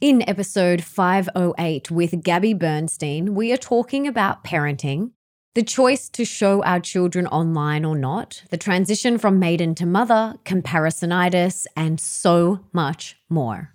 [0.00, 5.10] In episode 508 with Gabby Bernstein, we are talking about parenting,
[5.54, 10.36] the choice to show our children online or not, the transition from maiden to mother,
[10.46, 13.74] comparisonitis, and so much more.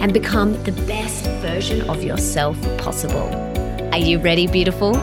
[0.00, 3.28] and become the best version of yourself possible.
[3.92, 4.94] Are you ready, beautiful?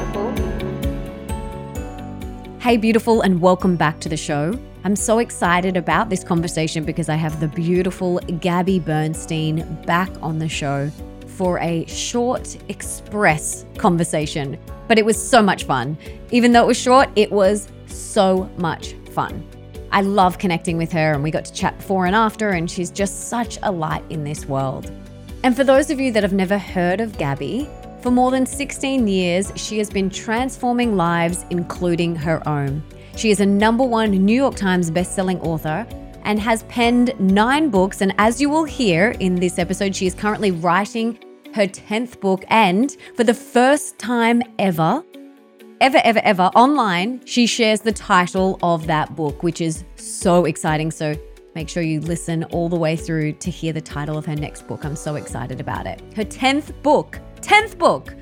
[2.59, 4.57] Hey, beautiful, and welcome back to the show.
[4.85, 10.39] I'm so excited about this conversation because I have the beautiful Gabby Bernstein back on
[10.39, 10.89] the show
[11.27, 14.57] for a short express conversation.
[14.87, 15.97] But it was so much fun.
[16.31, 19.45] Even though it was short, it was so much fun.
[19.95, 22.91] I love connecting with her, and we got to chat before and after, and she's
[22.91, 24.91] just such a light in this world.
[25.41, 27.69] And for those of you that have never heard of Gabby,
[28.01, 32.83] for more than 16 years, she has been transforming lives, including her own.
[33.15, 35.87] She is a number one New York Times bestselling author
[36.23, 38.01] and has penned nine books.
[38.01, 41.17] And as you will hear in this episode, she is currently writing
[41.53, 42.43] her 10th book.
[42.49, 45.05] And for the first time ever,
[45.81, 50.91] ever, ever, ever online, she shares the title of that book, which is so exciting.
[50.91, 51.15] So
[51.55, 54.67] Make sure you listen all the way through to hear the title of her next
[54.67, 54.83] book.
[54.83, 56.01] I'm so excited about it.
[56.13, 57.17] Her 10th book.
[57.37, 58.13] 10th book.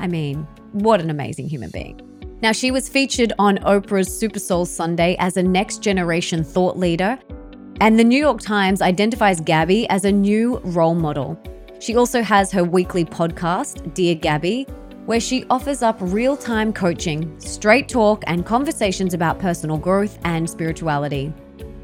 [0.00, 2.00] I mean, what an amazing human being.
[2.42, 7.16] Now, she was featured on Oprah's Super Soul Sunday as a next generation thought leader,
[7.80, 11.40] and the New York Times identifies Gabby as a new role model.
[11.78, 14.66] She also has her weekly podcast, Dear Gabby,
[15.06, 20.48] where she offers up real time coaching, straight talk, and conversations about personal growth and
[20.48, 21.32] spirituality.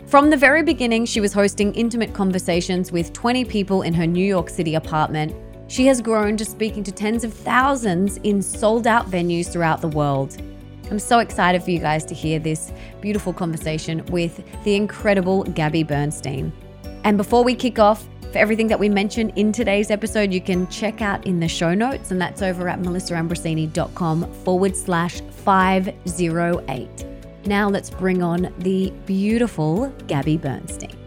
[0.06, 4.24] From the very beginning, she was hosting intimate conversations with 20 people in her New
[4.24, 5.34] York City apartment.
[5.68, 9.88] She has grown to speaking to tens of thousands in sold out venues throughout the
[9.88, 10.40] world.
[10.90, 15.82] I'm so excited for you guys to hear this beautiful conversation with the incredible Gabby
[15.82, 16.52] Bernstein.
[17.02, 20.68] And before we kick off, for everything that we mentioned in today's episode, you can
[20.68, 27.06] check out in the show notes, and that's over at melissaambrosini.com forward slash 508.
[27.46, 31.05] Now let's bring on the beautiful Gabby Bernstein.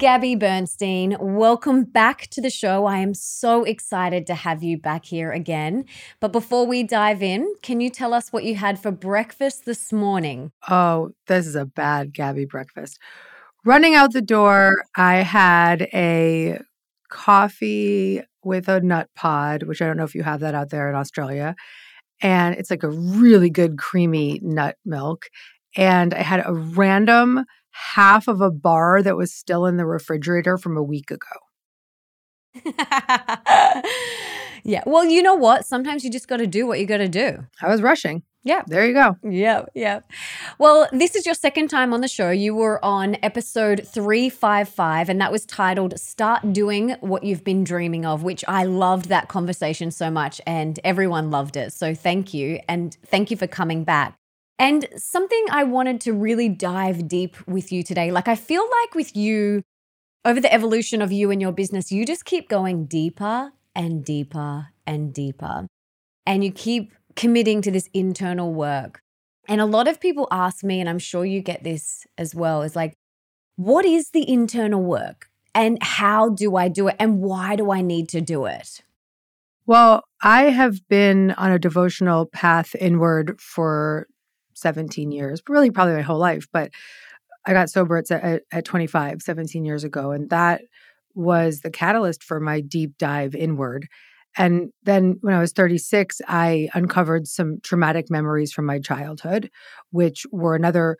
[0.00, 2.86] Gabby Bernstein, welcome back to the show.
[2.86, 5.84] I am so excited to have you back here again.
[6.20, 9.92] But before we dive in, can you tell us what you had for breakfast this
[9.92, 10.52] morning?
[10.70, 12.98] Oh, this is a bad Gabby breakfast.
[13.62, 16.60] Running out the door, I had a
[17.10, 20.88] coffee with a nut pod, which I don't know if you have that out there
[20.88, 21.54] in Australia.
[22.22, 25.26] And it's like a really good creamy nut milk.
[25.76, 30.58] And I had a random half of a bar that was still in the refrigerator
[30.58, 31.26] from a week ago.
[34.64, 34.82] yeah.
[34.86, 35.64] Well, you know what?
[35.66, 37.46] Sometimes you just got to do what you got to do.
[37.62, 38.22] I was rushing.
[38.42, 38.62] Yeah.
[38.66, 39.16] There you go.
[39.22, 39.66] Yeah.
[39.74, 40.00] Yeah.
[40.58, 42.30] Well, this is your second time on the show.
[42.30, 48.06] You were on episode 355, and that was titled Start Doing What You've Been Dreaming
[48.06, 51.74] of, which I loved that conversation so much, and everyone loved it.
[51.74, 52.60] So thank you.
[52.66, 54.19] And thank you for coming back.
[54.60, 58.94] And something I wanted to really dive deep with you today, like I feel like
[58.94, 59.62] with you,
[60.22, 64.66] over the evolution of you and your business, you just keep going deeper and deeper
[64.86, 65.66] and deeper.
[66.26, 69.00] And you keep committing to this internal work.
[69.48, 72.60] And a lot of people ask me, and I'm sure you get this as well,
[72.60, 72.92] is like,
[73.56, 75.30] what is the internal work?
[75.54, 76.96] And how do I do it?
[76.98, 78.82] And why do I need to do it?
[79.64, 84.06] Well, I have been on a devotional path inward for
[84.60, 86.46] 17 years, really probably my whole life.
[86.52, 86.70] But
[87.46, 90.10] I got sober at, at, at 25, 17 years ago.
[90.10, 90.62] And that
[91.14, 93.88] was the catalyst for my deep dive inward.
[94.36, 99.50] And then when I was 36, I uncovered some traumatic memories from my childhood,
[99.90, 100.96] which were another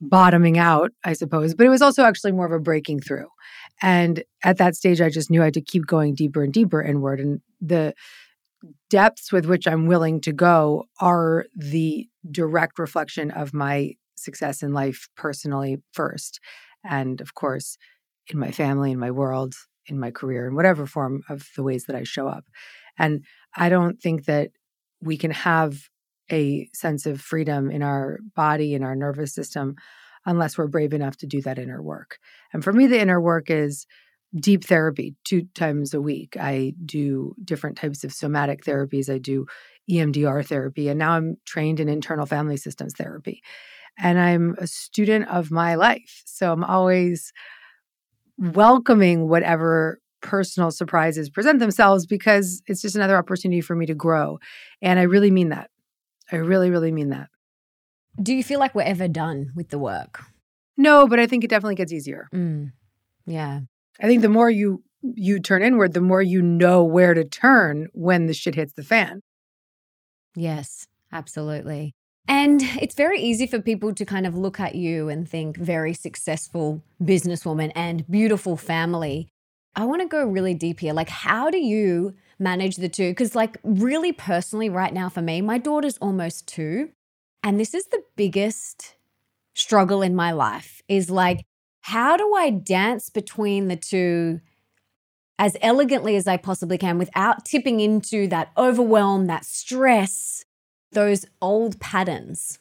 [0.00, 3.28] bottoming out, I suppose, but it was also actually more of a breaking through.
[3.80, 6.82] And at that stage, I just knew I had to keep going deeper and deeper
[6.82, 7.20] inward.
[7.20, 7.94] And the
[8.90, 14.72] depths with which I'm willing to go are the direct reflection of my success in
[14.72, 16.40] life personally first.
[16.84, 17.76] And of course,
[18.28, 19.54] in my family, in my world,
[19.86, 22.44] in my career in whatever form of the ways that I show up.
[22.98, 23.24] And
[23.56, 24.50] I don't think that
[25.00, 25.88] we can have
[26.30, 29.74] a sense of freedom in our body, in our nervous system,
[30.24, 32.18] unless we're brave enough to do that inner work.
[32.52, 33.86] And for me, the inner work is
[34.34, 36.36] deep therapy two times a week.
[36.40, 39.12] I do different types of somatic therapies.
[39.12, 39.46] I do
[39.90, 43.42] EMDR therapy, and now I'm trained in internal family systems therapy.
[43.98, 46.22] And I'm a student of my life.
[46.24, 47.32] So I'm always
[48.38, 54.38] welcoming whatever personal surprises present themselves because it's just another opportunity for me to grow.
[54.80, 55.68] And I really mean that.
[56.30, 57.28] I really, really mean that.
[58.22, 60.24] Do you feel like we're ever done with the work?
[60.76, 62.28] No, but I think it definitely gets easier.
[62.32, 62.72] Mm.
[63.26, 63.60] Yeah.
[64.00, 67.88] I think the more you you turn inward, the more you know where to turn
[67.92, 69.20] when the shit hits the fan.
[70.34, 71.94] Yes, absolutely.
[72.28, 75.92] And it's very easy for people to kind of look at you and think very
[75.92, 79.28] successful businesswoman and beautiful family.
[79.74, 80.92] I want to go really deep here.
[80.92, 83.10] Like, how do you manage the two?
[83.10, 86.90] Because, like, really personally, right now for me, my daughter's almost two.
[87.42, 88.94] And this is the biggest
[89.54, 91.44] struggle in my life is like,
[91.80, 94.40] how do I dance between the two
[95.42, 100.44] as elegantly as I possibly can without tipping into that overwhelm, that stress,
[100.92, 102.60] those old patterns?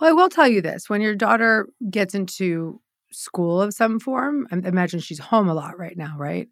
[0.00, 2.80] Well, I will tell you this when your daughter gets into
[3.12, 4.48] school of some form.
[4.50, 6.48] I imagine she's home a lot right now, right?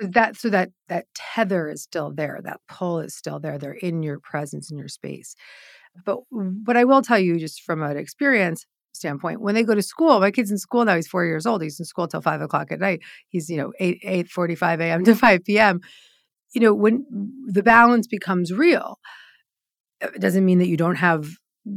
[0.00, 3.58] That so that that tether is still there, that pull is still there.
[3.58, 5.36] They're in your presence, in your space.
[6.04, 9.82] But what I will tell you, just from an experience standpoint, when they go to
[9.82, 10.96] school, my kid's in school now.
[10.96, 11.62] He's four years old.
[11.62, 13.00] He's in school till five o'clock at night.
[13.28, 15.04] He's you know eight eight forty five a.m.
[15.04, 15.80] to five p.m.
[16.54, 17.06] You know when
[17.46, 18.98] the balance becomes real,
[20.00, 21.28] it doesn't mean that you don't have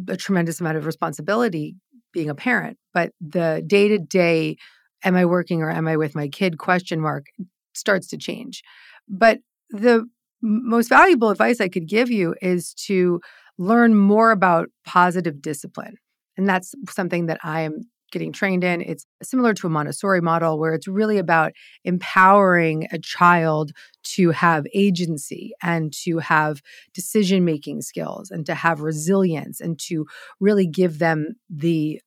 [0.08, 1.76] a tremendous amount of responsibility
[2.12, 4.58] being a parent, but the day to day,
[5.04, 7.26] am I working or am I with my kid question mark
[7.74, 8.62] starts to change.
[9.08, 9.40] But
[9.70, 10.08] the
[10.42, 13.20] most valuable advice I could give you is to
[13.58, 15.96] learn more about positive discipline.
[16.40, 17.82] And that's something that I am
[18.14, 18.80] getting trained in.
[18.82, 21.52] It's similar to a Montessori model where it's really about
[21.84, 23.74] empowering a child
[24.16, 26.62] to have agency and to have
[26.94, 30.06] decision making skills and to have resilience and to
[30.40, 32.00] really give them the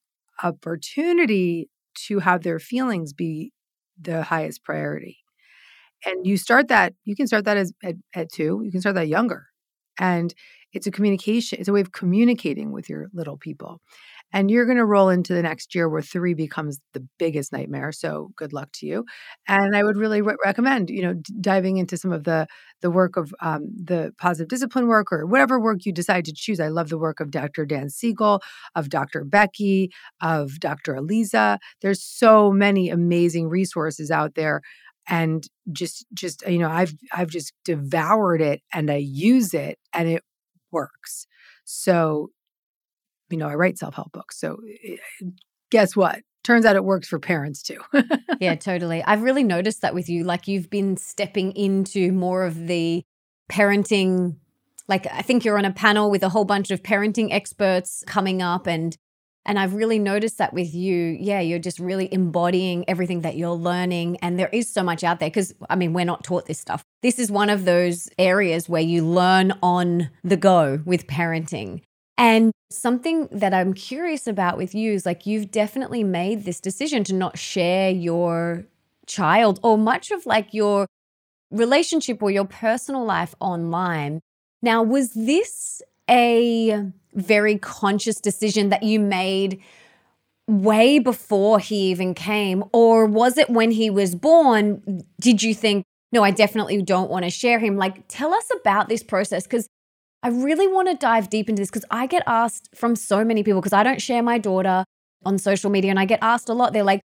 [0.43, 1.69] opportunity
[2.07, 3.53] to have their feelings be
[4.01, 5.19] the highest priority.
[6.07, 8.97] And you start that, you can start that as at, at two, you can start
[8.97, 9.49] that younger.
[10.01, 10.33] And
[10.73, 13.81] it's a communication, it's a way of communicating with your little people.
[14.35, 17.93] And you're going to roll into the next year where three becomes the biggest nightmare
[17.93, 19.05] so good luck to you.
[19.49, 22.47] And i would really re- recommend you know d- diving into some of the
[22.81, 26.61] the work of um, the positive discipline work or whatever work you decide to choose.
[26.61, 28.41] I love the work of dr dan siegel
[28.75, 29.91] of dr becky
[30.21, 31.59] of dr Eliza.
[31.83, 34.63] there's so many amazing resources out there
[35.09, 40.09] and just just you know i've i've just devoured it and i use it and
[40.09, 40.23] it
[40.73, 41.27] works
[41.65, 42.31] so
[43.33, 44.39] you know, I write self help books.
[44.39, 44.97] So eh,
[45.71, 46.21] guess what?
[46.45, 47.81] Turns out it works for parents too.
[48.41, 49.03] yeah, totally.
[49.03, 50.25] I've really noticed that with you.
[50.25, 53.03] Like you've been stepping into more of the
[53.51, 54.37] parenting.
[54.87, 58.43] Like I think you're on a panel with a whole bunch of parenting experts coming
[58.43, 58.97] up and
[59.45, 61.17] and I've really noticed that with you.
[61.21, 64.19] Yeah, you're just really embodying everything that you're learning.
[64.23, 66.85] And there is so much out there because, I mean, we're not taught this stuff.
[67.03, 71.83] This is one of those areas where you learn on the go with parenting.
[72.17, 77.03] And something that I'm curious about with you is like you've definitely made this decision
[77.05, 78.65] to not share your
[79.07, 80.87] child or much of like your
[81.51, 84.21] relationship or your personal life online.
[84.63, 89.61] Now, was this a very conscious decision that you made
[90.49, 92.65] way before he even came?
[92.73, 95.03] Or was it when he was born?
[95.21, 97.77] Did you think, no, I definitely don't want to share him?
[97.77, 99.69] Like, tell us about this process because
[100.23, 103.43] I really want to dive deep into this because I get asked from so many
[103.43, 104.85] people because I don't share my daughter
[105.25, 106.73] on social media and I get asked a lot.
[106.73, 107.01] They're like,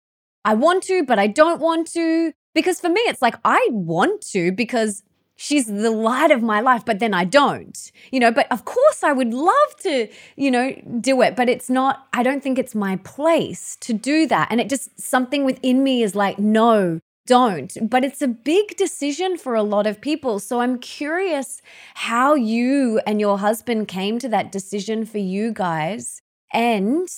[0.45, 2.33] I want to, but I don't want to.
[2.55, 5.03] Because for me, it's like, I want to because
[5.43, 8.31] she's the light of my life, but then I don't, you know.
[8.31, 10.07] But of course, I would love to,
[10.37, 10.71] you know,
[11.01, 14.47] do it, but it's not, I don't think it's my place to do that.
[14.49, 17.77] And it just, something within me is like, no, don't.
[17.81, 20.39] But it's a big decision for a lot of people.
[20.39, 21.61] So I'm curious
[21.95, 26.21] how you and your husband came to that decision for you guys.
[26.53, 27.09] And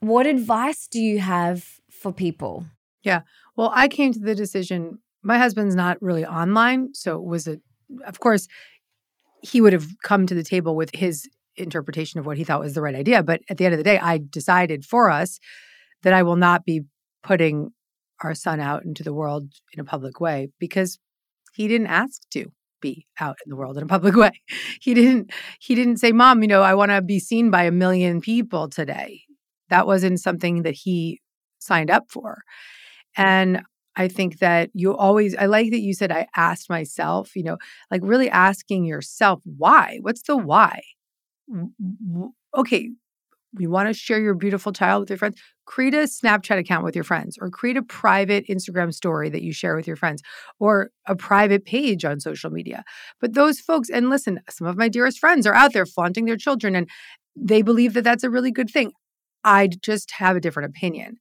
[0.00, 2.66] what advice do you have for people?
[3.04, 3.20] Yeah.
[3.54, 4.98] Well, I came to the decision.
[5.22, 6.94] My husband's not really online.
[6.94, 7.58] So it was a,
[8.06, 8.48] of course,
[9.42, 12.74] he would have come to the table with his interpretation of what he thought was
[12.74, 13.22] the right idea.
[13.22, 15.38] But at the end of the day, I decided for us
[16.02, 16.82] that I will not be
[17.22, 17.70] putting
[18.22, 20.98] our son out into the world in a public way because
[21.54, 22.46] he didn't ask to
[22.80, 24.32] be out in the world in a public way.
[24.80, 27.70] He didn't he didn't say, "Mom, you know, I want to be seen by a
[27.70, 29.22] million people today."
[29.68, 31.20] That wasn't something that he
[31.58, 32.42] signed up for.
[33.16, 33.62] And
[33.96, 37.58] I think that you always, I like that you said, I asked myself, you know,
[37.90, 39.98] like really asking yourself, why?
[40.00, 40.80] What's the why?
[42.56, 42.90] Okay,
[43.58, 46.94] you want to share your beautiful child with your friends, create a Snapchat account with
[46.94, 50.22] your friends or create a private Instagram story that you share with your friends
[50.60, 52.84] or a private page on social media.
[53.20, 56.36] But those folks, and listen, some of my dearest friends are out there flaunting their
[56.36, 56.88] children and
[57.34, 58.92] they believe that that's a really good thing.
[59.42, 61.16] I just have a different opinion.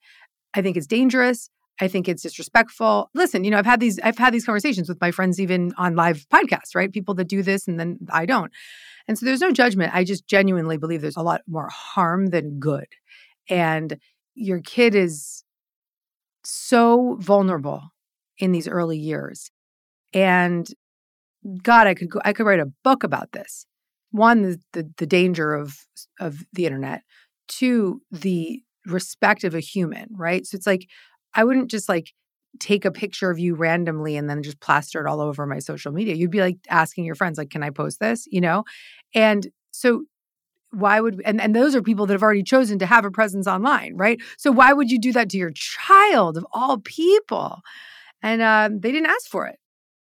[0.54, 1.50] I think it's dangerous.
[1.82, 3.10] I think it's disrespectful.
[3.14, 5.96] Listen, you know, I've had these I've had these conversations with my friends even on
[5.96, 6.92] live podcasts, right?
[6.92, 8.52] People that do this and then I don't.
[9.08, 9.96] And so there's no judgment.
[9.96, 12.88] I just genuinely believe there's a lot more harm than good.
[13.50, 13.98] And
[14.36, 15.44] your kid is
[16.44, 17.82] so vulnerable
[18.38, 19.50] in these early years.
[20.14, 20.68] And
[21.64, 23.66] God, I could go, I could write a book about this.
[24.12, 25.78] One, the, the, the danger of
[26.20, 27.04] of the internet.
[27.48, 30.46] Two, the respect of a human, right?
[30.46, 30.88] So it's like
[31.34, 32.14] I wouldn't just like
[32.60, 35.92] take a picture of you randomly and then just plaster it all over my social
[35.92, 36.16] media.
[36.16, 38.28] You'd be like asking your friends, like, can I post this?
[38.32, 38.64] You know?
[39.14, 40.06] And so
[40.72, 43.48] why would and, and those are people that have already chosen to have a presence
[43.48, 44.22] online, right?
[44.38, 47.62] So why would you do that to your child of all people?
[48.22, 49.58] And um, they didn't ask for it.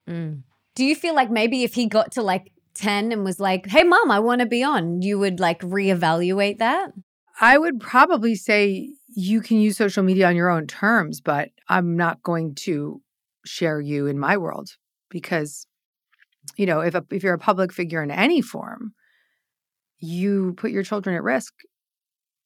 [0.07, 0.43] Mm.
[0.75, 3.83] Do you feel like maybe if he got to like 10 and was like, hey,
[3.83, 6.91] mom, I want to be on, you would like reevaluate that?
[7.39, 11.95] I would probably say you can use social media on your own terms, but I'm
[11.95, 13.01] not going to
[13.45, 14.75] share you in my world
[15.09, 15.65] because
[16.57, 18.93] you know, if a, if you're a public figure in any form,
[19.99, 21.53] you put your children at risk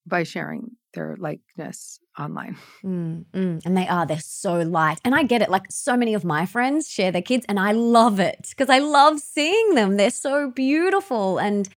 [0.06, 2.58] by sharing their likeness online.
[2.84, 3.26] Mm.
[3.34, 5.00] And they are, they're so light.
[5.04, 5.50] And I get it.
[5.50, 8.80] Like so many of my friends share their kids, and I love it because I
[8.80, 9.98] love seeing them.
[9.98, 11.38] They're so beautiful.
[11.38, 11.70] And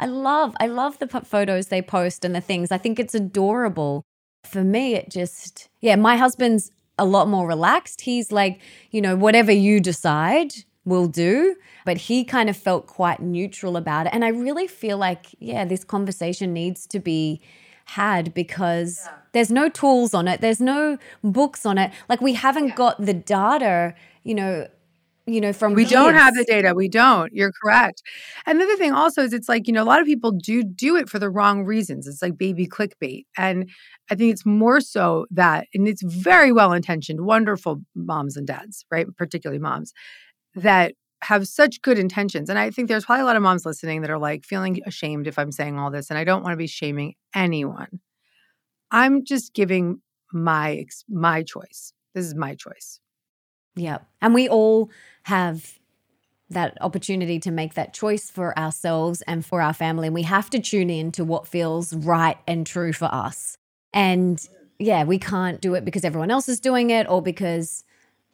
[0.00, 2.72] I love, I love the photos they post and the things.
[2.72, 4.02] I think it's adorable.
[4.44, 8.00] For me, it just, yeah, my husband's a lot more relaxed.
[8.00, 10.52] He's like, you know, whatever you decide,
[10.84, 11.56] will do.
[11.84, 14.14] But he kind of felt quite neutral about it.
[14.14, 17.40] And I really feel like, yeah, this conversation needs to be
[17.84, 19.12] had because yeah.
[19.32, 21.90] there's no tools on it, there's no books on it.
[22.08, 22.74] Like we haven't yeah.
[22.76, 24.68] got the data, you know,
[25.32, 25.92] you know from we kids.
[25.92, 28.02] don't have the data we don't you're correct
[28.46, 30.62] and the other thing also is it's like you know a lot of people do
[30.62, 33.68] do it for the wrong reasons it's like baby clickbait and
[34.10, 38.84] i think it's more so that and it's very well intentioned wonderful moms and dads
[38.90, 39.92] right particularly moms
[40.54, 42.48] that have such good intentions.
[42.48, 45.26] And I think there's probably a lot of moms listening that are like feeling ashamed
[45.26, 46.10] if I'm saying all this.
[46.10, 48.00] And I don't want to be shaming anyone.
[48.90, 50.00] I'm just giving
[50.32, 51.92] my my choice.
[52.14, 53.00] This is my choice.
[53.76, 53.98] Yeah.
[54.20, 54.90] And we all
[55.24, 55.78] have
[56.50, 60.08] that opportunity to make that choice for ourselves and for our family.
[60.08, 63.56] And we have to tune in to what feels right and true for us.
[63.92, 64.44] And
[64.78, 67.84] yeah, we can't do it because everyone else is doing it or because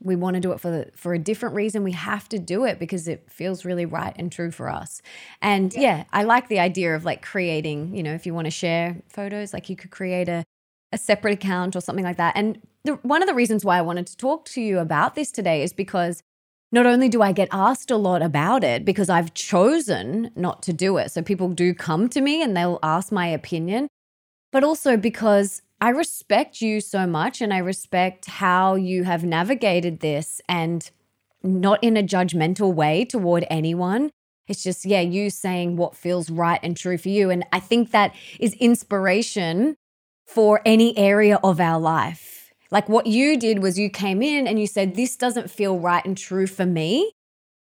[0.00, 2.64] we want to do it for the, for a different reason we have to do
[2.64, 5.00] it because it feels really right and true for us
[5.40, 5.80] and yeah.
[5.80, 8.96] yeah i like the idea of like creating you know if you want to share
[9.08, 10.44] photos like you could create a,
[10.92, 13.82] a separate account or something like that and the, one of the reasons why i
[13.82, 16.22] wanted to talk to you about this today is because
[16.72, 20.72] not only do I get asked a lot about it because I've chosen not to
[20.72, 21.10] do it.
[21.10, 23.88] So people do come to me and they'll ask my opinion,
[24.52, 30.00] but also because I respect you so much and I respect how you have navigated
[30.00, 30.90] this and
[31.42, 34.10] not in a judgmental way toward anyone.
[34.48, 37.30] It's just, yeah, you saying what feels right and true for you.
[37.30, 39.76] And I think that is inspiration
[40.26, 42.35] for any area of our life.
[42.70, 46.04] Like what you did was you came in and you said, This doesn't feel right
[46.04, 47.12] and true for me.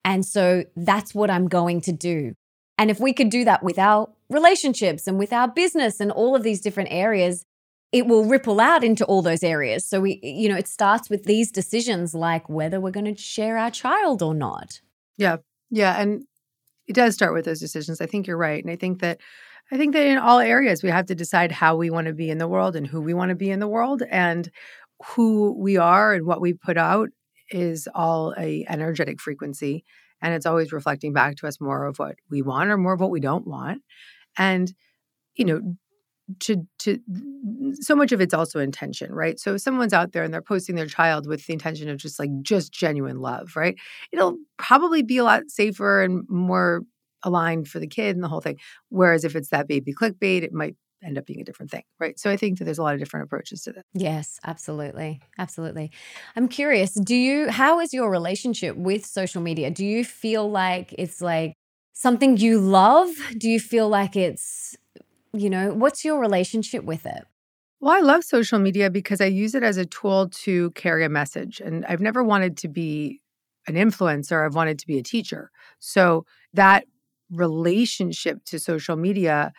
[0.04, 2.34] And so that's what I'm going to do.
[2.78, 6.36] And if we could do that with our relationships and with our business and all
[6.36, 7.46] of these different areas,
[7.92, 9.86] it will ripple out into all those areas.
[9.86, 13.58] So we, you know, it starts with these decisions like whether we're going to share
[13.58, 14.82] our child or not.
[15.18, 15.38] Yeah.
[15.70, 16.00] Yeah.
[16.00, 16.26] And
[16.88, 18.02] it does start with those decisions.
[18.02, 18.64] I think you're right.
[18.64, 19.20] And I think that
[19.72, 22.30] I think that in all areas we have to decide how we want to be
[22.30, 24.52] in the world and who we want to be in the world and
[25.04, 27.10] who we are and what we put out
[27.50, 29.84] is all a energetic frequency
[30.22, 33.00] and it's always reflecting back to us more of what we want or more of
[33.00, 33.82] what we don't want.
[34.38, 34.74] And
[35.36, 35.76] you know,
[36.40, 37.00] to to
[37.80, 39.40] so much of it's also intention right?
[39.40, 42.20] So if someone's out there and they're posting their child with the intention of just
[42.20, 43.76] like just genuine love right?
[44.12, 46.82] It'll probably be a lot safer and more
[47.24, 48.58] aligned for the kid and the whole thing.
[48.90, 50.76] Whereas if it's that baby clickbait it might
[51.06, 53.00] end up being a different thing right so i think that there's a lot of
[53.00, 53.86] different approaches to that.
[53.94, 55.92] yes absolutely absolutely
[56.36, 60.94] i'm curious do you how is your relationship with social media do you feel like
[60.98, 61.54] it's like
[61.94, 64.76] something you love do you feel like it's
[65.36, 67.26] you know, what's your relationship with it?
[67.82, 71.10] Well, I love social media because I use it as a tool to carry a
[71.10, 71.60] message.
[71.60, 73.22] And I've never wanted to be
[73.68, 75.52] an influencer, I've wanted to be a teacher.
[75.80, 76.86] So that
[77.32, 79.52] relationship to social media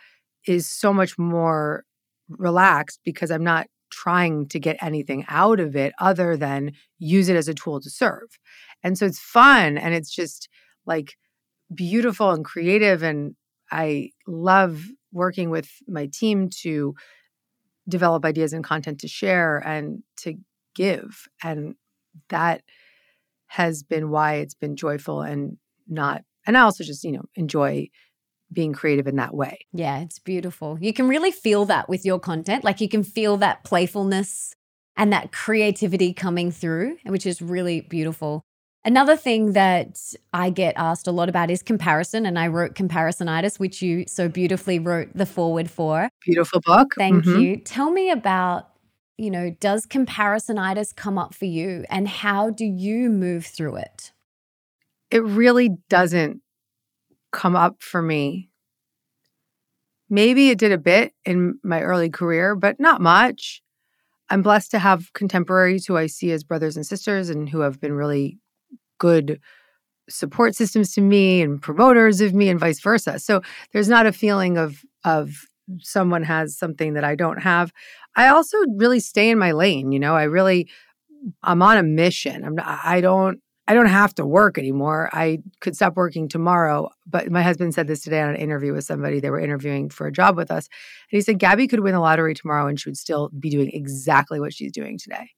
[0.47, 1.83] is so much more
[2.29, 7.35] relaxed because I'm not trying to get anything out of it other than use it
[7.35, 8.37] as a tool to serve.
[8.83, 10.49] And so it's fun and it's just
[10.85, 11.15] like
[11.73, 13.03] beautiful and creative.
[13.03, 13.35] And
[13.71, 16.95] I love working with my team to
[17.87, 20.35] develop ideas and content to share and to
[20.75, 21.27] give.
[21.43, 21.75] And
[22.29, 22.61] that
[23.47, 27.87] has been why it's been joyful and not, and I also just, you know, enjoy
[28.51, 29.59] being creative in that way.
[29.73, 30.77] Yeah, it's beautiful.
[30.79, 32.63] You can really feel that with your content.
[32.63, 34.53] Like you can feel that playfulness
[34.95, 38.43] and that creativity coming through, which is really beautiful.
[38.85, 39.99] Another thing that
[40.33, 42.25] I get asked a lot about is comparison.
[42.25, 46.09] And I wrote Comparisonitis, which you so beautifully wrote the forward for.
[46.25, 46.93] Beautiful book.
[46.97, 47.39] Thank mm-hmm.
[47.39, 47.57] you.
[47.57, 48.69] Tell me about,
[49.17, 54.13] you know, does comparisonitis come up for you and how do you move through it?
[55.11, 56.41] It really doesn't
[57.31, 58.49] come up for me.
[60.09, 63.61] Maybe it did a bit in my early career, but not much.
[64.29, 67.79] I'm blessed to have contemporaries who I see as brothers and sisters and who have
[67.79, 68.37] been really
[68.99, 69.39] good
[70.09, 73.19] support systems to me and promoters of me and vice versa.
[73.19, 73.41] So
[73.73, 75.45] there's not a feeling of of
[75.81, 77.73] someone has something that I don't have.
[78.15, 80.15] I also really stay in my lane, you know.
[80.15, 80.69] I really
[81.43, 82.45] I'm on a mission.
[82.45, 85.09] I'm not, I don't I don't have to work anymore.
[85.11, 86.89] I could stop working tomorrow.
[87.05, 89.19] But my husband said this today on an interview with somebody.
[89.19, 90.67] They were interviewing for a job with us.
[91.11, 93.69] And he said, Gabby could win the lottery tomorrow and she would still be doing
[93.73, 95.31] exactly what she's doing today.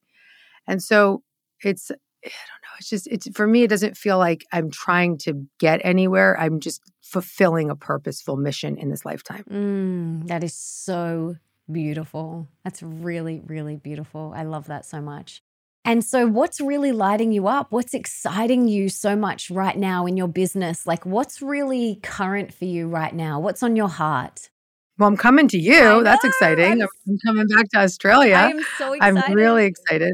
[0.66, 1.22] And so
[1.64, 2.76] it's, I don't know.
[2.78, 6.38] It's just, it's for me, it doesn't feel like I'm trying to get anywhere.
[6.38, 9.44] I'm just fulfilling a purposeful mission in this lifetime.
[9.50, 11.36] Mm, that is so
[11.70, 12.46] beautiful.
[12.62, 14.32] That's really, really beautiful.
[14.36, 15.42] I love that so much.
[15.84, 17.72] And so, what's really lighting you up?
[17.72, 20.86] What's exciting you so much right now in your business?
[20.86, 23.40] Like, what's really current for you right now?
[23.40, 24.50] What's on your heart?
[24.98, 26.02] Well, I'm coming to you.
[26.02, 26.82] That's exciting.
[26.82, 28.34] I'm, I'm, coming back to Australia.
[28.34, 29.22] I'm so excited.
[29.26, 30.12] I'm really excited.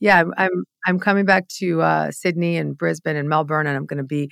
[0.00, 3.86] Yeah, I'm I'm, I'm coming back to uh, Sydney and Brisbane and Melbourne, and I'm
[3.86, 4.30] going to be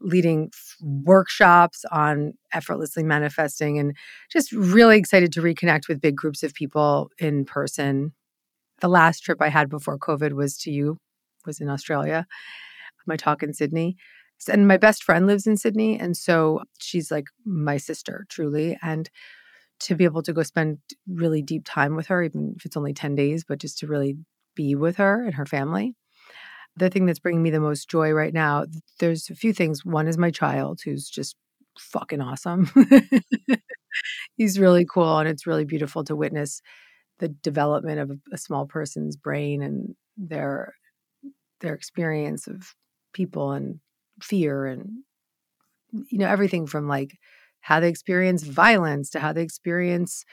[0.00, 0.50] leading
[0.82, 3.96] workshops on effortlessly manifesting, and
[4.30, 8.12] just really excited to reconnect with big groups of people in person
[8.80, 10.98] the last trip I had before COVID was to you,
[11.46, 12.26] was in Australia.
[13.06, 13.96] My talk in Sydney.
[14.48, 15.98] And my best friend lives in Sydney.
[15.98, 18.78] And so she's like my sister, truly.
[18.82, 19.10] And
[19.80, 22.92] to be able to go spend really deep time with her, even if it's only
[22.92, 24.16] 10 days, but just to really
[24.54, 25.94] be with her and her family.
[26.76, 28.66] The thing that's bringing me the most joy right now,
[29.00, 29.84] there's a few things.
[29.84, 31.36] One is my child, who's just
[31.78, 32.70] fucking awesome.
[34.36, 36.60] He's really cool, and it's really beautiful to witness
[37.18, 40.74] the development of a small person's brain and their
[41.60, 42.74] their experience of
[43.12, 43.80] people and
[44.22, 44.88] fear and
[45.92, 47.16] you know everything from like
[47.60, 50.24] how they experience violence to how they experience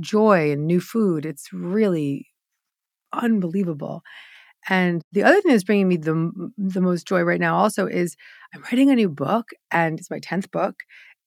[0.00, 2.26] joy and new food it's really
[3.12, 4.02] unbelievable
[4.68, 8.16] and the other thing that's bringing me the the most joy right now also is
[8.54, 10.76] i'm writing a new book and it's my 10th book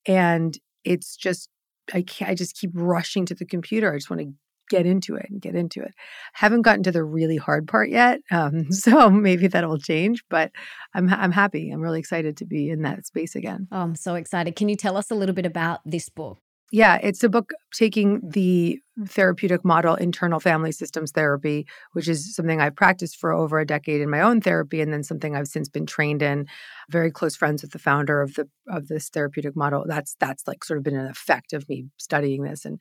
[0.07, 1.49] and it's just
[1.93, 3.91] I can't, I just keep rushing to the computer.
[3.93, 4.33] I just want to
[4.69, 5.93] get into it and get into it.
[6.33, 10.23] Haven't gotten to the really hard part yet, um, so maybe that will change.
[10.29, 10.51] But
[10.93, 11.71] I'm I'm happy.
[11.71, 13.67] I'm really excited to be in that space again.
[13.71, 14.55] Oh, I'm so excited.
[14.55, 16.39] Can you tell us a little bit about this book?
[16.71, 22.59] Yeah, it's a book taking the therapeutic model, internal family systems therapy, which is something
[22.59, 25.69] I've practiced for over a decade in my own therapy, and then something I've since
[25.69, 26.47] been trained in.
[26.89, 29.85] Very close friends with the founder of the of this therapeutic model.
[29.87, 32.79] That's that's like sort of been an effect of me studying this and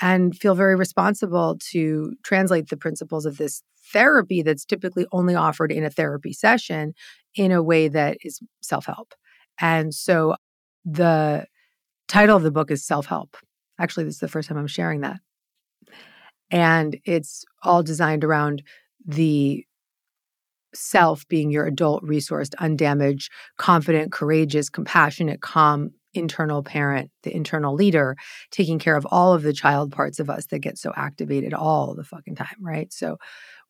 [0.00, 5.72] and feel very responsible to translate the principles of this therapy that's typically only offered
[5.72, 6.94] in a therapy session
[7.34, 9.14] in a way that is self help.
[9.60, 10.36] And so
[10.84, 11.46] the
[12.08, 13.36] title of the book is Self Help.
[13.78, 15.20] Actually, this is the first time I'm sharing that.
[16.50, 18.62] And it's all designed around
[19.04, 19.64] the
[20.74, 28.16] self being your adult resourced, undamaged, confident, courageous, compassionate, calm, internal parent, the internal leader,
[28.50, 31.94] taking care of all of the child parts of us that get so activated all
[31.94, 32.92] the fucking time, right?
[32.92, 33.16] So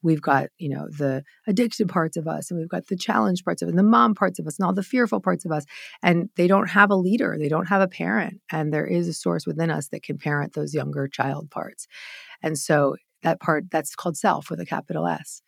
[0.03, 3.63] we've got, you know, the addicted parts of us and we've got the challenge parts
[3.63, 5.65] of it and the mom parts of us and all the fearful parts of us.
[6.03, 8.41] And they don't have a leader, they don't have a parent.
[8.51, 11.87] And there is a source within us that can parent those younger child parts.
[12.43, 15.43] And so that part, that's called self with a capital S.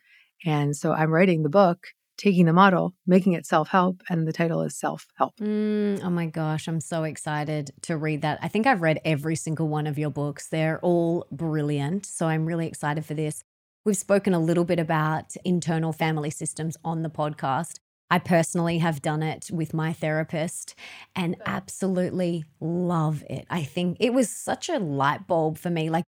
[0.45, 4.33] And so I'm writing the book taking the model, making it self help, and the
[4.33, 5.37] title is Self Help.
[5.41, 8.39] Mm, oh my gosh, I'm so excited to read that.
[8.43, 10.49] I think I've read every single one of your books.
[10.49, 12.05] They're all brilliant.
[12.05, 13.43] So I'm really excited for this.
[13.85, 17.77] We've spoken a little bit about internal family systems on the podcast.
[18.11, 20.75] I personally have done it with my therapist
[21.15, 23.47] and absolutely love it.
[23.51, 25.91] I think it was such a light bulb for me.
[25.91, 26.05] Like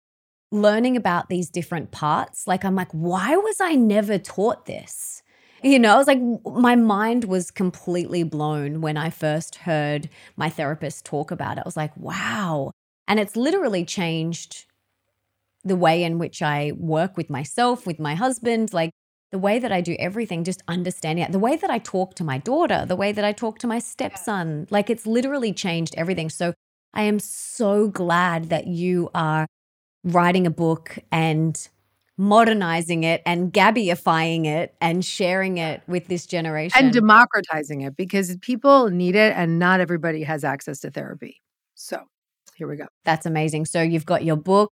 [0.51, 5.23] learning about these different parts, like I'm like, why was I never taught this?
[5.65, 10.51] You know, I was like, my mind was completely blown when I first heard my
[10.51, 11.63] therapist talk about it.
[11.63, 12.71] I was like, wow.
[13.09, 14.67] And it's literally changed
[15.65, 18.91] the way in which I work with myself, with my husband, like
[19.33, 22.25] the way that I do everything, just understanding it, the way that I talk to
[22.25, 26.29] my daughter, the way that I talk to my stepson, like it's literally changed everything.
[26.29, 26.53] So
[26.93, 29.47] I am so glad that you are
[30.05, 31.69] writing a book and
[32.17, 36.85] modernizing it and Gabbyifying it and sharing it with this generation.
[36.85, 41.41] And democratizing it because people need it and not everybody has access to therapy.
[41.75, 42.03] So
[42.55, 42.87] here we go.
[43.05, 43.67] That's amazing.
[43.67, 44.71] So you've got your book,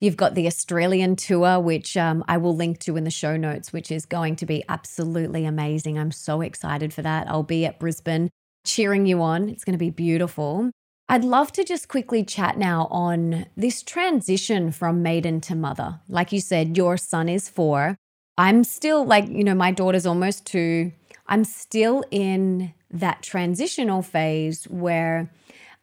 [0.00, 3.72] you've got the Australian tour, which um, I will link to in the show notes,
[3.72, 5.98] which is going to be absolutely amazing.
[5.98, 7.28] I'm so excited for that.
[7.28, 8.30] I'll be at Brisbane
[8.64, 9.48] cheering you on.
[9.48, 10.70] It's going to be beautiful.
[11.08, 16.00] I'd love to just quickly chat now on this transition from maiden to mother.
[16.08, 17.96] Like you said, your son is four.
[18.36, 20.92] I'm still like, you know, my daughter's almost two.
[21.28, 25.30] I'm still in that transitional phase where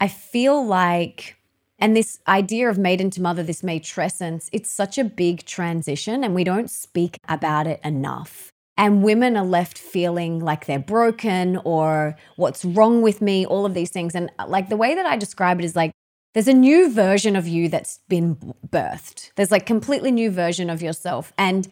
[0.02, 1.38] I feel like,
[1.80, 6.36] and this idea of maiden to mother, this matrescence, it's such a big transition and
[6.36, 8.53] we don't speak about it enough.
[8.76, 13.76] And women are left feeling like they're broken or what's wrong with me, all of
[13.76, 14.16] these things.
[14.16, 15.92] And uh, like the way that I describe it is like
[16.34, 18.36] there's a new version of you that's been
[18.68, 19.32] birthed.
[19.36, 21.32] There's like completely new version of yourself.
[21.38, 21.70] And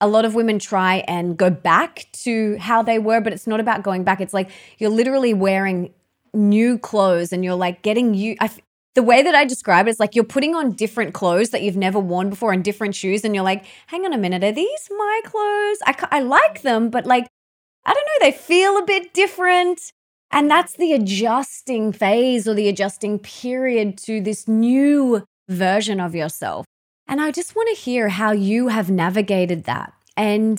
[0.00, 3.60] a lot of women try and go back to how they were, but it's not
[3.60, 4.20] about going back.
[4.20, 5.92] It's like you're literally wearing
[6.32, 8.36] new clothes and you're like getting you.
[8.40, 8.50] I,
[8.96, 11.76] the way that I describe it is like you're putting on different clothes that you've
[11.76, 14.88] never worn before and different shoes, and you're like, hang on a minute, are these
[14.90, 15.78] my clothes?
[15.84, 17.28] I, I like them, but like,
[17.84, 19.92] I don't know, they feel a bit different.
[20.32, 26.64] And that's the adjusting phase or the adjusting period to this new version of yourself.
[27.06, 29.92] And I just want to hear how you have navigated that.
[30.16, 30.58] And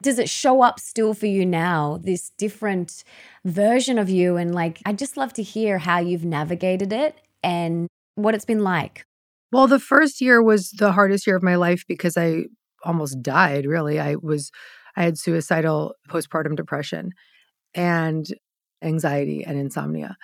[0.00, 3.02] does it show up still for you now, this different
[3.44, 4.36] version of you?
[4.36, 8.64] And like, I'd just love to hear how you've navigated it and what it's been
[8.64, 9.04] like?
[9.52, 12.46] Well, the first year was the hardest year of my life because I
[12.82, 14.00] almost died, really.
[14.00, 14.50] I was
[14.96, 17.12] I had suicidal postpartum depression
[17.74, 18.26] and
[18.82, 20.16] anxiety and insomnia.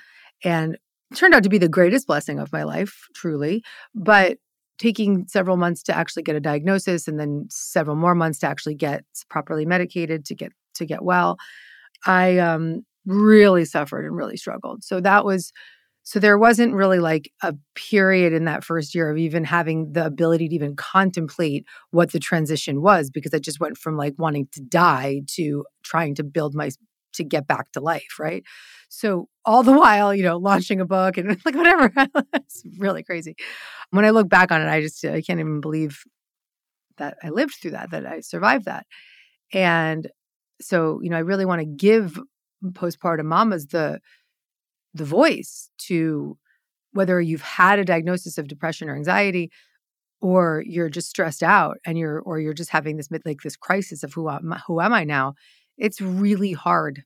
[0.45, 0.79] And
[1.15, 3.63] turned out to be the greatest blessing of my life, truly.
[3.95, 4.39] But
[4.79, 8.75] taking several months to actually get a diagnosis and then several more months to actually
[8.75, 11.37] get properly medicated to get to get well,
[12.07, 14.85] I um really suffered and really struggled.
[14.85, 15.53] So that was
[16.11, 20.05] so there wasn't really like a period in that first year of even having the
[20.05, 24.49] ability to even contemplate what the transition was because I just went from like wanting
[24.55, 26.71] to die to trying to build my
[27.13, 28.43] to get back to life, right?
[28.89, 31.93] So all the while, you know, launching a book and like whatever.
[32.35, 33.37] it's really crazy.
[33.91, 36.03] When I look back on it, I just I can't even believe
[36.97, 38.85] that I lived through that, that I survived that.
[39.53, 40.11] And
[40.61, 42.19] so, you know, I really want to give
[42.73, 44.01] postpartum mamas the
[44.95, 46.37] the voice to
[46.93, 49.51] whether you've had a diagnosis of depression or anxiety
[50.21, 54.03] or you're just stressed out and you're or you're just having this like this crisis
[54.03, 55.35] of who am, who am I now
[55.81, 57.05] it's really hard.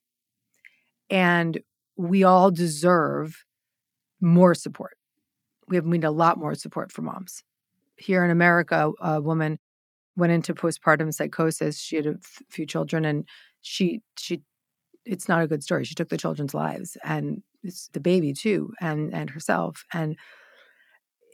[1.08, 1.60] And
[1.96, 3.44] we all deserve
[4.20, 4.96] more support.
[5.68, 7.42] We have need a lot more support for moms.
[7.96, 9.58] Here in America a woman
[10.16, 11.78] went into postpartum psychosis.
[11.78, 12.16] She had a
[12.50, 13.26] few children and
[13.62, 14.42] she she
[15.06, 15.84] it's not a good story.
[15.84, 17.42] She took the children's lives and
[17.92, 20.16] the baby too and and herself and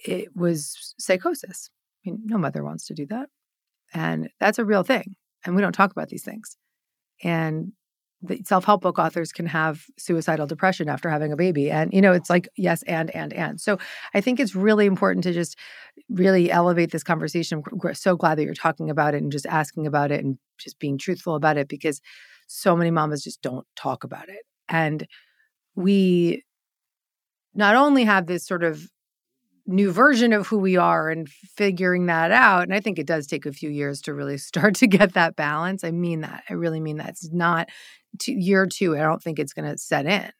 [0.07, 1.69] it was psychosis.
[2.07, 3.29] I mean, no mother wants to do that
[3.93, 6.57] and that's a real thing and we don't talk about these things
[7.23, 7.73] and
[8.23, 12.13] the self-help book authors can have suicidal depression after having a baby and you know
[12.13, 13.61] it's like yes and and and.
[13.61, 13.79] So
[14.15, 15.57] i think it's really important to just
[16.09, 19.87] really elevate this conversation i'm so glad that you're talking about it and just asking
[19.87, 22.01] about it and just being truthful about it because
[22.47, 25.07] so many mamas just don't talk about it and
[25.75, 26.45] we
[27.55, 28.87] not only have this sort of
[29.67, 32.65] new version of who we are and figuring that out.
[32.65, 35.37] And I think it does take a few years to really start to get that
[35.37, 35.85] balance.
[35.85, 36.45] I mean that.
[36.51, 37.11] I really mean that.
[37.11, 37.69] It's not
[38.27, 38.97] year two.
[38.97, 40.31] I don't think it's going to set in.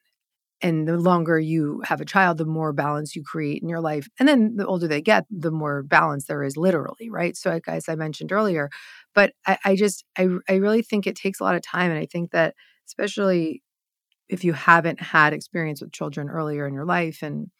[0.61, 4.07] and the longer you have a child, the more balance you create in your life.
[4.19, 7.35] And then the older they get, the more balance there is literally, right?
[7.37, 8.69] So, like, as I mentioned earlier,
[9.15, 11.91] but I, I just, I, I really think it takes a lot of time.
[11.91, 12.55] And I think that,
[12.87, 13.63] especially
[14.31, 17.51] if you haven't had experience with children earlier in your life, and,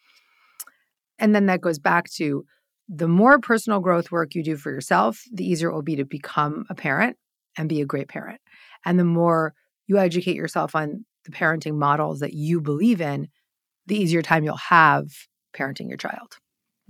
[1.20, 2.46] and then that goes back to
[2.88, 6.06] the more personal growth work you do for yourself, the easier it will be to
[6.06, 7.18] become a parent
[7.58, 8.42] and be a great parent.
[8.86, 9.54] And the more
[9.88, 13.28] you educate yourself on the parenting models that you believe in,
[13.88, 15.06] the easier time you'll have
[15.56, 16.38] parenting your child.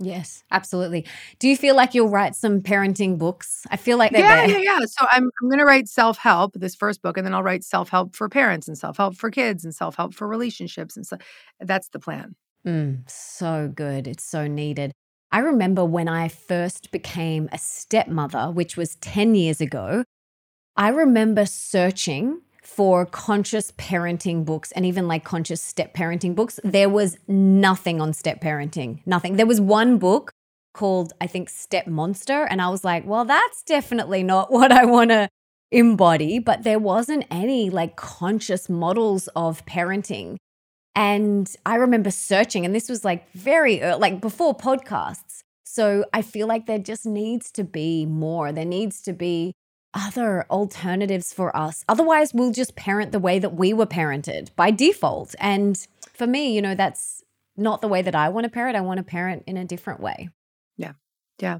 [0.02, 1.06] Yes, absolutely.
[1.38, 3.64] Do you feel like you'll write some parenting books?
[3.70, 4.78] I feel like yeah, yeah, yeah.
[4.80, 7.62] So I'm I'm going to write self help this first book, and then I'll write
[7.62, 11.06] self help for parents and self help for kids and self help for relationships, and
[11.06, 11.18] so
[11.60, 12.34] that's the plan.
[12.66, 14.08] Mm, so good.
[14.08, 14.92] It's so needed.
[15.30, 20.04] I remember when I first became a stepmother, which was 10 years ago,
[20.76, 22.42] I remember searching
[22.74, 26.58] for conscious parenting books and even like conscious step parenting books.
[26.64, 29.36] There was nothing on step parenting, nothing.
[29.36, 30.32] There was one book
[30.72, 32.44] called, I think, Step Monster.
[32.44, 35.28] And I was like, well, that's definitely not what I want to
[35.70, 36.38] embody.
[36.38, 40.38] But there wasn't any like conscious models of parenting.
[40.94, 45.42] And I remember searching, and this was like very early, like before podcasts.
[45.64, 48.50] So I feel like there just needs to be more.
[48.50, 49.52] There needs to be
[49.94, 51.84] other alternatives for us.
[51.88, 55.34] Otherwise, we'll just parent the way that we were parented by default.
[55.38, 55.78] And
[56.12, 57.22] for me, you know, that's
[57.56, 58.76] not the way that I want to parent.
[58.76, 60.30] I want to parent in a different way.
[60.76, 60.92] Yeah.
[61.40, 61.58] Yeah.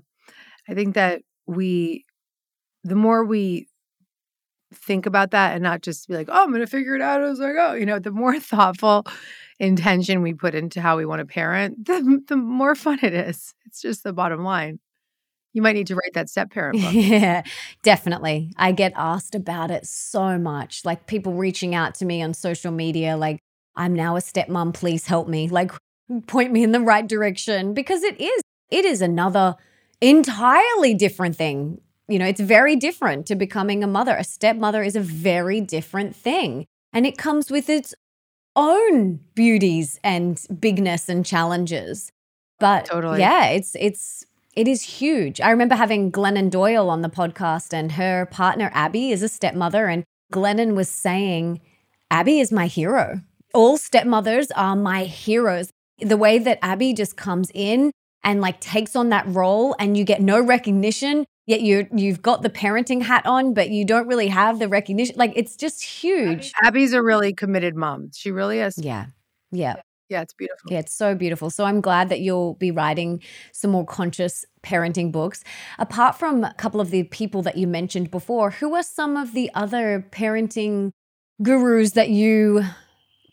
[0.69, 2.05] I think that we,
[2.85, 3.69] the more we
[4.75, 7.23] think about that and not just be like, oh, I'm going to figure it out
[7.23, 9.07] as I go, oh, you know, the more thoughtful
[9.59, 13.55] intention we put into how we want to parent, the, the more fun it is.
[13.67, 14.81] It's just the bottom line.
[15.53, 16.93] You might need to write that step parent book.
[16.95, 17.43] yeah,
[17.83, 18.53] definitely.
[18.57, 20.85] I get asked about it so much.
[20.85, 23.39] Like people reaching out to me on social media, like,
[23.77, 25.49] I'm now a stepmom, please help me.
[25.49, 25.73] Like,
[26.27, 29.57] point me in the right direction because it is, it is another
[30.01, 31.81] entirely different thing.
[32.09, 34.15] You know, it's very different to becoming a mother.
[34.17, 36.67] A stepmother is a very different thing.
[36.93, 37.95] And it comes with its
[38.57, 42.13] own beauties and bigness and challenges.
[42.59, 43.21] But totally.
[43.21, 45.41] yeah, it's it's it is huge.
[45.41, 49.87] I remember having Glennon Doyle on the podcast, and her partner, Abby, is a stepmother.
[49.87, 51.61] And Glennon was saying,
[52.11, 53.21] Abby is my hero.
[53.55, 55.71] All stepmothers are my heroes.
[55.99, 57.93] The way that Abby just comes in
[58.25, 62.43] and like takes on that role, and you get no recognition, yet you you've got
[62.43, 65.17] the parenting hat on, but you don't really have the recognition.
[65.17, 66.53] Like it's just huge.
[66.63, 68.11] Abby's a really committed mom.
[68.15, 68.77] She really is.
[68.79, 69.07] Yeah.
[69.51, 69.77] Yeah.
[70.09, 70.71] Yeah, it's beautiful.
[70.71, 71.49] Yeah, it's so beautiful.
[71.49, 75.43] So I'm glad that you'll be writing some more conscious parenting books.
[75.79, 79.33] Apart from a couple of the people that you mentioned before, who are some of
[79.33, 80.91] the other parenting
[81.43, 82.63] gurus that you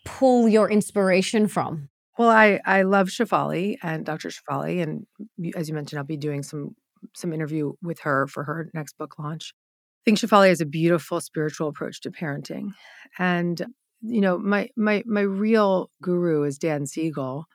[0.04, 1.88] pull your inspiration from?
[2.18, 4.28] Well, I I love Shefali and Dr.
[4.28, 5.06] Shefali, and
[5.54, 6.74] as you mentioned, I'll be doing some
[7.14, 9.54] some interview with her for her next book launch.
[9.54, 12.72] I think Shefali has a beautiful spiritual approach to parenting,
[13.18, 13.64] and
[14.02, 17.46] you know, my my my real guru is Dan Siegel,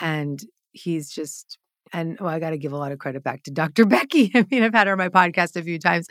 [0.00, 0.40] and
[0.72, 1.58] he's just
[1.92, 3.84] and oh, I got to give a lot of credit back to Dr.
[3.86, 4.30] Becky.
[4.34, 6.08] I mean, I've had her on my podcast a few times.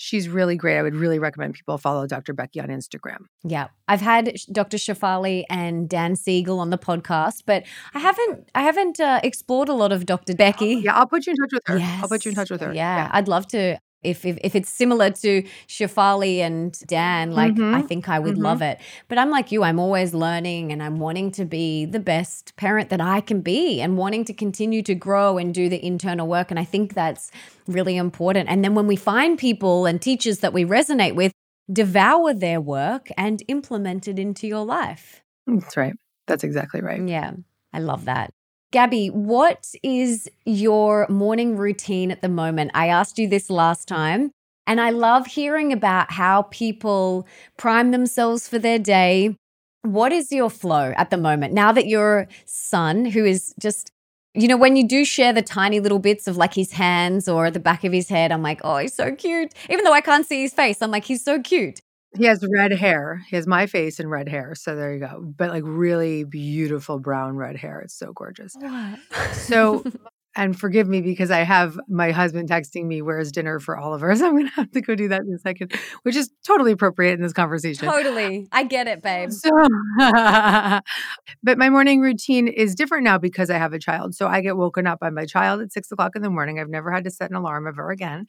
[0.00, 0.78] She's really great.
[0.78, 2.32] I would really recommend people follow Dr.
[2.32, 3.24] Becky on Instagram.
[3.42, 3.66] Yeah.
[3.88, 4.76] I've had Dr.
[4.76, 7.64] Shefali and Dan Siegel on the podcast, but
[7.94, 10.36] I haven't I haven't uh, explored a lot of Dr.
[10.36, 10.82] Becky.
[10.84, 11.78] Yeah, I'll put you in touch with her.
[11.78, 12.00] Yes.
[12.00, 12.72] I'll put you in touch with her.
[12.72, 13.10] Yeah, yeah.
[13.12, 17.74] I'd love to if, if, if it's similar to Shefali and Dan, like mm-hmm.
[17.74, 18.42] I think I would mm-hmm.
[18.42, 18.78] love it.
[19.08, 22.90] But I'm like you, I'm always learning and I'm wanting to be the best parent
[22.90, 26.50] that I can be and wanting to continue to grow and do the internal work.
[26.50, 27.30] And I think that's
[27.66, 28.48] really important.
[28.48, 31.32] And then when we find people and teachers that we resonate with,
[31.70, 35.22] devour their work and implement it into your life.
[35.46, 35.94] That's right.
[36.26, 37.06] That's exactly right.
[37.06, 37.32] Yeah.
[37.72, 38.32] I love that.
[38.70, 42.70] Gabby, what is your morning routine at the moment?
[42.74, 44.30] I asked you this last time,
[44.66, 47.26] and I love hearing about how people
[47.56, 49.36] prime themselves for their day.
[49.82, 51.54] What is your flow at the moment?
[51.54, 53.90] Now that your son, who is just,
[54.34, 57.50] you know, when you do share the tiny little bits of like his hands or
[57.50, 59.54] the back of his head, I'm like, oh, he's so cute.
[59.70, 61.80] Even though I can't see his face, I'm like, he's so cute.
[62.16, 63.22] He has red hair.
[63.28, 64.54] He has my face and red hair.
[64.54, 65.32] So there you go.
[65.36, 67.80] But like really beautiful brown red hair.
[67.80, 68.54] It's so gorgeous.
[68.58, 68.98] What?
[69.32, 69.84] So
[70.38, 74.04] and forgive me because I have my husband texting me, where's dinner for all of
[74.04, 74.20] us?
[74.22, 75.72] I'm going to have to go do that in a second,
[76.04, 77.88] which is totally appropriate in this conversation.
[77.88, 78.46] Totally.
[78.52, 79.32] I get it, babe.
[79.32, 79.50] So,
[79.98, 84.14] but my morning routine is different now because I have a child.
[84.14, 86.60] So I get woken up by my child at six o'clock in the morning.
[86.60, 88.26] I've never had to set an alarm ever again.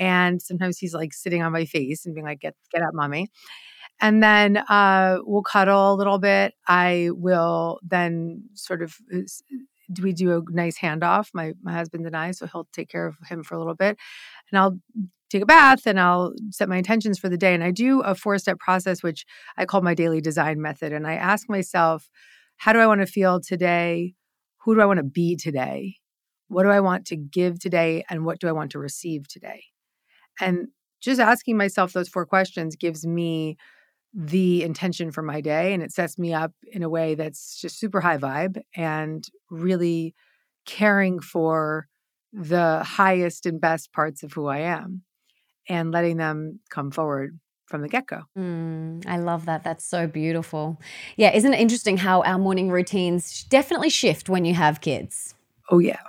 [0.00, 3.28] And sometimes he's like sitting on my face and being like, get, get up, mommy.
[4.00, 6.54] and then uh, we'll cuddle a little bit.
[6.66, 8.96] I will then sort of
[10.00, 11.30] we do a nice handoff.
[11.34, 13.98] My my husband and I, so he'll take care of him for a little bit,
[14.50, 14.78] and I'll
[15.32, 17.54] take a bath and I'll set my intentions for the day.
[17.54, 19.24] And I do a four step process, which
[19.56, 20.92] I call my daily design method.
[20.92, 22.10] And I ask myself,
[22.58, 24.14] how do I want to feel today?
[24.64, 25.96] Who do I want to be today?
[26.48, 28.04] What do I want to give today?
[28.10, 29.64] And what do I want to receive today?
[30.40, 30.68] And
[31.00, 33.56] just asking myself those four questions gives me
[34.14, 37.78] the intention for my day and it sets me up in a way that's just
[37.78, 40.14] super high vibe and really
[40.66, 41.86] caring for
[42.32, 45.02] the highest and best parts of who I am
[45.68, 48.22] and letting them come forward from the get go.
[48.38, 49.64] Mm, I love that.
[49.64, 50.78] That's so beautiful.
[51.16, 55.34] Yeah, isn't it interesting how our morning routines definitely shift when you have kids?
[55.70, 56.00] Oh, yeah.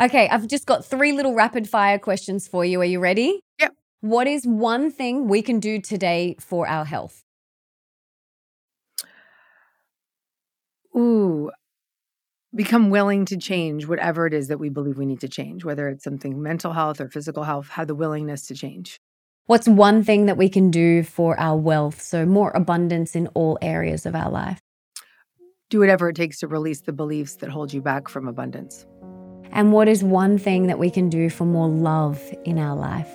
[0.00, 2.80] Okay, I've just got three little rapid fire questions for you.
[2.80, 3.40] Are you ready?
[3.58, 3.74] Yep.
[4.00, 7.24] What is one thing we can do today for our health?
[10.98, 11.50] Ooh,
[12.54, 15.88] become willing to change whatever it is that we believe we need to change, whether
[15.88, 18.98] it's something mental health or physical health, have the willingness to change.
[19.46, 22.02] What's one thing that we can do for our wealth?
[22.02, 24.60] So, more abundance in all areas of our life.
[25.70, 28.86] Do whatever it takes to release the beliefs that hold you back from abundance.
[29.50, 33.10] And what is one thing that we can do for more love in our life?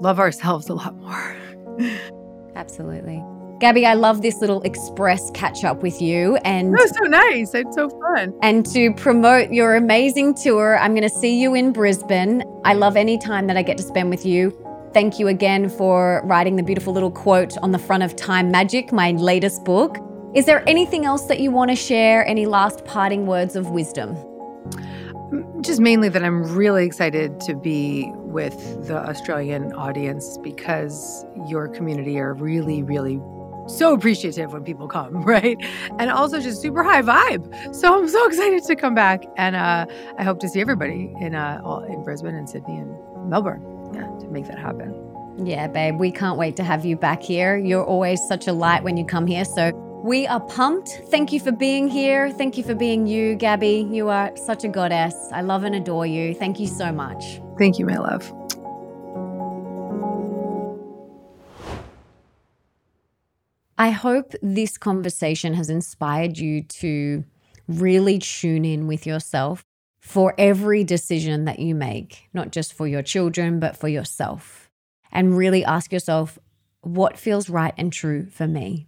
[0.00, 1.36] Love ourselves a lot more.
[2.56, 3.22] Absolutely.
[3.62, 6.34] Gabby, I love this little express catch up with you.
[6.38, 7.54] And that was so nice.
[7.54, 8.34] It's so fun.
[8.42, 12.42] And to promote your amazing tour, I'm going to see you in Brisbane.
[12.64, 14.50] I love any time that I get to spend with you.
[14.92, 18.90] Thank you again for writing the beautiful little quote on the front of Time Magic,
[18.90, 19.96] my latest book.
[20.34, 22.26] Is there anything else that you want to share?
[22.26, 24.16] Any last parting words of wisdom?
[25.60, 32.18] Just mainly that I'm really excited to be with the Australian audience because your community
[32.18, 33.20] are really, really
[33.66, 35.56] so appreciative when people come, right?
[35.98, 37.74] And also just super high vibe.
[37.74, 39.86] So I'm so excited to come back, and uh,
[40.18, 42.94] I hope to see everybody in uh, all, in Brisbane and Sydney and
[43.28, 43.62] Melbourne.
[43.94, 44.94] Yeah, to make that happen.
[45.38, 47.56] Yeah, babe, we can't wait to have you back here.
[47.56, 49.72] You're always such a light when you come here, so
[50.04, 51.00] we are pumped.
[51.08, 52.30] Thank you for being here.
[52.32, 53.88] Thank you for being you, Gabby.
[53.90, 55.14] You are such a goddess.
[55.32, 56.34] I love and adore you.
[56.34, 57.40] Thank you so much.
[57.56, 58.32] Thank you, my love.
[63.82, 67.24] I hope this conversation has inspired you to
[67.66, 69.64] really tune in with yourself
[70.00, 74.70] for every decision that you make, not just for your children, but for yourself.
[75.10, 76.38] And really ask yourself,
[76.82, 78.86] what feels right and true for me?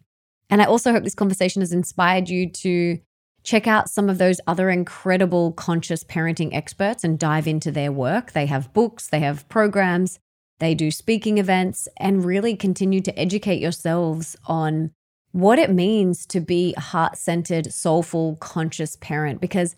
[0.49, 3.01] And I also hope this conversation has inspired you to
[3.43, 8.31] check out some of those other incredible conscious parenting experts and dive into their work.
[8.31, 10.21] They have books, they have programs,
[10.59, 14.93] they do speaking events and really continue to educate yourselves on
[15.33, 19.41] what it means to be a heart centered, soulful, conscious parent.
[19.41, 19.75] Because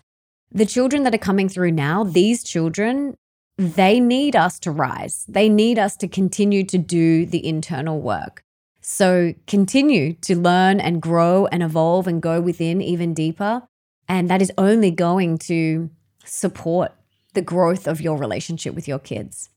[0.51, 3.15] the children that are coming through now, these children,
[3.57, 5.25] they need us to rise.
[5.27, 8.43] They need us to continue to do the internal work.
[8.81, 13.63] So continue to learn and grow and evolve and go within even deeper.
[14.07, 15.89] And that is only going to
[16.23, 16.93] support
[17.33, 19.49] the growth of your relationship with your kids.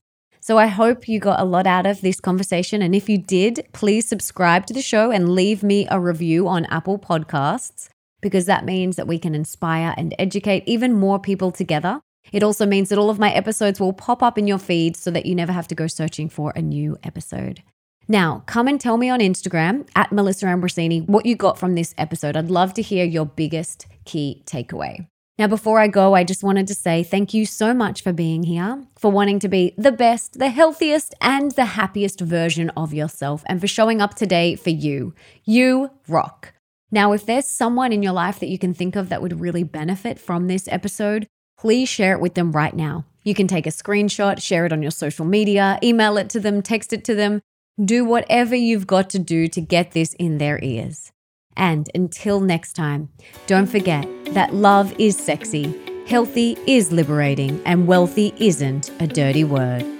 [0.50, 2.82] So I hope you got a lot out of this conversation.
[2.82, 6.64] And if you did, please subscribe to the show and leave me a review on
[6.64, 7.88] Apple Podcasts
[8.20, 12.00] because that means that we can inspire and educate even more people together.
[12.32, 15.12] It also means that all of my episodes will pop up in your feed so
[15.12, 17.62] that you never have to go searching for a new episode.
[18.08, 21.94] Now, come and tell me on Instagram at Melissa Ambrosini what you got from this
[21.96, 22.36] episode.
[22.36, 25.06] I'd love to hear your biggest key takeaway.
[25.40, 28.42] Now, before I go, I just wanted to say thank you so much for being
[28.42, 33.42] here, for wanting to be the best, the healthiest, and the happiest version of yourself,
[33.46, 35.14] and for showing up today for you.
[35.46, 36.52] You rock.
[36.90, 39.64] Now, if there's someone in your life that you can think of that would really
[39.64, 41.26] benefit from this episode,
[41.58, 43.06] please share it with them right now.
[43.22, 46.60] You can take a screenshot, share it on your social media, email it to them,
[46.60, 47.40] text it to them.
[47.82, 51.12] Do whatever you've got to do to get this in their ears.
[51.60, 53.10] And until next time,
[53.46, 59.99] don't forget that love is sexy, healthy is liberating, and wealthy isn't a dirty word.